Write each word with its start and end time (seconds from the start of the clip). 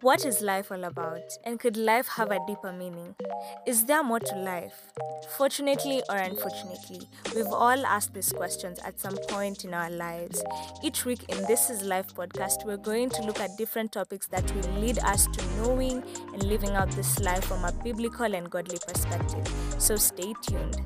What 0.00 0.26
is 0.26 0.42
life 0.42 0.70
all 0.70 0.84
about? 0.84 1.22
And 1.44 1.58
could 1.58 1.78
life 1.78 2.08
have 2.08 2.30
a 2.30 2.38
deeper 2.46 2.72
meaning? 2.72 3.14
Is 3.66 3.86
there 3.86 4.04
more 4.04 4.20
to 4.20 4.36
life? 4.36 4.92
Fortunately 5.38 6.02
or 6.10 6.16
unfortunately, 6.16 7.08
we've 7.34 7.46
all 7.46 7.86
asked 7.86 8.12
these 8.12 8.30
questions 8.30 8.78
at 8.80 9.00
some 9.00 9.16
point 9.28 9.64
in 9.64 9.72
our 9.72 9.88
lives. 9.88 10.44
Each 10.82 11.06
week 11.06 11.24
in 11.30 11.38
This 11.46 11.70
Is 11.70 11.82
Life 11.82 12.14
podcast, 12.14 12.66
we're 12.66 12.76
going 12.76 13.08
to 13.10 13.22
look 13.22 13.40
at 13.40 13.56
different 13.56 13.92
topics 13.92 14.26
that 14.26 14.44
will 14.54 14.80
lead 14.80 14.98
us 14.98 15.26
to 15.26 15.46
knowing 15.56 16.02
and 16.34 16.42
living 16.42 16.72
out 16.72 16.90
this 16.90 17.18
life 17.20 17.44
from 17.44 17.64
a 17.64 17.72
biblical 17.72 18.34
and 18.34 18.50
godly 18.50 18.78
perspective. 18.86 19.48
So 19.78 19.96
stay 19.96 20.34
tuned. 20.42 20.76